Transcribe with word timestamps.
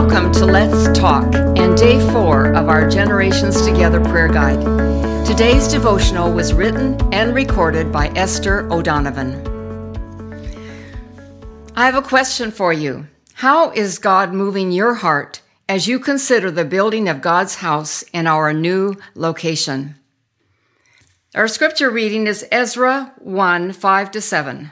Welcome 0.00 0.30
to 0.34 0.46
Let's 0.46 0.96
Talk 0.96 1.34
and 1.34 1.76
day 1.76 1.98
four 2.12 2.52
of 2.52 2.68
our 2.68 2.88
Generations 2.88 3.66
Together 3.66 4.00
prayer 4.00 4.28
guide. 4.28 5.26
Today's 5.26 5.66
devotional 5.66 6.32
was 6.32 6.54
written 6.54 6.96
and 7.12 7.34
recorded 7.34 7.90
by 7.90 8.06
Esther 8.10 8.72
O'Donovan. 8.72 9.34
I 11.74 11.86
have 11.86 11.96
a 11.96 12.00
question 12.00 12.52
for 12.52 12.72
you. 12.72 13.08
How 13.32 13.72
is 13.72 13.98
God 13.98 14.32
moving 14.32 14.70
your 14.70 14.94
heart 14.94 15.42
as 15.68 15.88
you 15.88 15.98
consider 15.98 16.52
the 16.52 16.64
building 16.64 17.08
of 17.08 17.20
God's 17.20 17.56
house 17.56 18.02
in 18.12 18.28
our 18.28 18.52
new 18.52 18.94
location? 19.16 19.96
Our 21.34 21.48
scripture 21.48 21.90
reading 21.90 22.28
is 22.28 22.46
Ezra 22.52 23.14
1 23.18 23.72
5 23.72 24.10
to 24.12 24.20
7. 24.20 24.70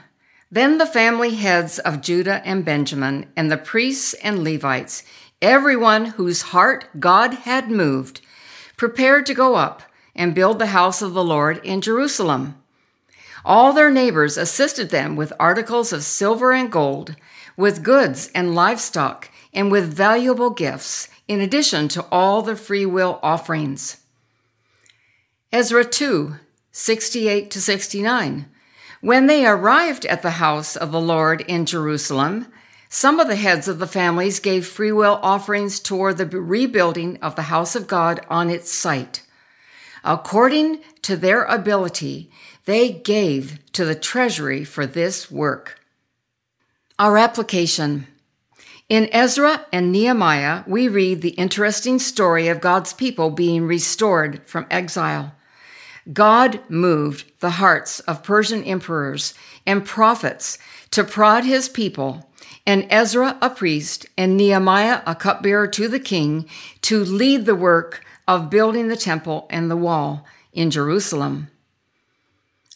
Then 0.49 0.77
the 0.77 0.85
family 0.85 1.35
heads 1.35 1.77
of 1.79 2.01
Judah 2.01 2.41
and 2.45 2.63
Benjamin, 2.63 3.25
and 3.35 3.51
the 3.51 3.57
priests 3.57 4.13
and 4.15 4.43
Levites, 4.43 5.03
everyone 5.41 6.05
whose 6.05 6.53
heart 6.53 6.87
God 6.99 7.33
had 7.33 7.69
moved, 7.69 8.21
prepared 8.77 9.25
to 9.25 9.33
go 9.33 9.55
up 9.55 9.83
and 10.15 10.33
build 10.33 10.57
the 10.57 10.67
house 10.67 11.01
of 11.01 11.13
the 11.13 11.23
Lord 11.23 11.59
in 11.63 11.81
Jerusalem. 11.81 12.55
All 13.43 13.73
their 13.73 13.91
neighbors 13.91 14.37
assisted 14.37 14.89
them 14.89 15.15
with 15.15 15.33
articles 15.39 15.91
of 15.93 16.03
silver 16.03 16.51
and 16.53 16.71
gold, 16.71 17.15
with 17.55 17.83
goods 17.83 18.31
and 18.33 18.55
livestock, 18.55 19.29
and 19.53 19.71
with 19.71 19.93
valuable 19.93 20.49
gifts, 20.49 21.09
in 21.27 21.41
addition 21.41 21.87
to 21.89 22.05
all 22.11 22.41
the 22.41 22.55
freewill 22.55 23.19
offerings. 23.21 23.97
Ezra 25.51 25.83
2 25.83 26.35
68 26.71 27.49
to 27.49 27.59
69. 27.61 28.45
When 29.07 29.27
they 29.27 29.45
arrived 29.45 30.05
at 30.07 30.21
the 30.21 30.31
house 30.31 30.75
of 30.75 30.91
the 30.91 30.99
Lord 30.99 31.39
in 31.47 31.65
Jerusalem, 31.65 32.47
some 32.89 33.21
of 33.21 33.29
the 33.29 33.37
heads 33.37 33.69
of 33.69 33.79
the 33.79 33.87
families 33.87 34.41
gave 34.41 34.67
freewill 34.67 35.21
offerings 35.23 35.79
toward 35.79 36.17
the 36.17 36.25
rebuilding 36.25 37.15
of 37.21 37.37
the 37.37 37.43
house 37.43 37.73
of 37.73 37.87
God 37.87 38.19
on 38.29 38.49
its 38.49 38.69
site. 38.69 39.23
According 40.03 40.79
to 41.03 41.15
their 41.15 41.45
ability, 41.45 42.29
they 42.65 42.91
gave 42.91 43.59
to 43.71 43.85
the 43.85 43.95
treasury 43.95 44.65
for 44.65 44.85
this 44.85 45.31
work. 45.31 45.79
Our 46.99 47.17
application. 47.17 48.07
In 48.89 49.07
Ezra 49.13 49.67
and 49.71 49.89
Nehemiah, 49.89 50.63
we 50.67 50.89
read 50.89 51.21
the 51.21 51.39
interesting 51.39 51.97
story 51.97 52.49
of 52.49 52.59
God's 52.59 52.91
people 52.91 53.29
being 53.29 53.67
restored 53.67 54.45
from 54.45 54.67
exile. 54.69 55.33
God 56.13 56.59
moved 56.69 57.25
the 57.39 57.51
hearts 57.51 57.99
of 58.01 58.23
Persian 58.23 58.63
emperors 58.63 59.33
and 59.65 59.85
prophets 59.85 60.57
to 60.91 61.03
prod 61.03 61.43
his 61.43 61.67
people, 61.67 62.29
and 62.65 62.87
Ezra, 62.89 63.37
a 63.41 63.49
priest, 63.49 64.05
and 64.17 64.37
Nehemiah, 64.37 65.01
a 65.05 65.15
cupbearer 65.15 65.67
to 65.67 65.87
the 65.87 65.99
king, 65.99 66.47
to 66.81 67.03
lead 67.03 67.45
the 67.45 67.55
work 67.55 68.05
of 68.27 68.49
building 68.49 68.87
the 68.87 68.97
temple 68.97 69.47
and 69.49 69.69
the 69.69 69.77
wall 69.77 70.25
in 70.53 70.71
Jerusalem. 70.71 71.49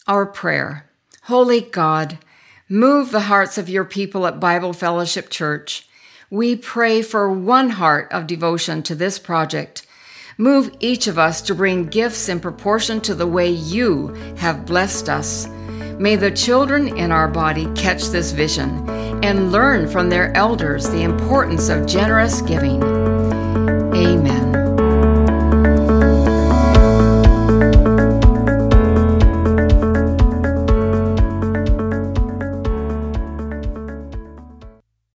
Our 0.06 0.26
prayer 0.26 0.88
Holy 1.26 1.60
God, 1.60 2.18
move 2.68 3.12
the 3.12 3.20
hearts 3.20 3.56
of 3.56 3.68
your 3.68 3.84
people 3.84 4.26
at 4.26 4.40
Bible 4.40 4.72
Fellowship 4.72 5.30
Church. 5.30 5.88
We 6.30 6.56
pray 6.56 7.00
for 7.02 7.30
one 7.30 7.70
heart 7.70 8.10
of 8.10 8.26
devotion 8.26 8.82
to 8.84 8.96
this 8.96 9.20
project 9.20 9.86
Move 10.38 10.74
each 10.80 11.06
of 11.06 11.18
us 11.18 11.42
to 11.42 11.54
bring 11.54 11.86
gifts 11.86 12.28
in 12.28 12.40
proportion 12.40 13.00
to 13.02 13.14
the 13.14 13.26
way 13.26 13.50
you 13.50 14.08
have 14.38 14.66
blessed 14.66 15.08
us. 15.08 15.46
May 15.98 16.16
the 16.16 16.30
children 16.30 16.96
in 16.96 17.12
our 17.12 17.28
body 17.28 17.66
catch 17.74 18.04
this 18.06 18.32
vision 18.32 18.88
and 19.22 19.52
learn 19.52 19.88
from 19.88 20.08
their 20.08 20.36
elders 20.36 20.88
the 20.88 21.02
importance 21.02 21.68
of 21.68 21.86
generous 21.86 22.40
giving. 22.42 22.82
Amen. 23.94 24.61